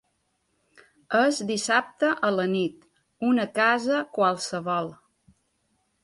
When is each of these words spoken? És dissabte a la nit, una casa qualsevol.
És 1.17 1.41
dissabte 1.49 2.09
a 2.29 2.31
la 2.37 2.45
nit, 2.53 2.87
una 3.27 3.45
casa 3.59 3.99
qualsevol. 4.19 4.89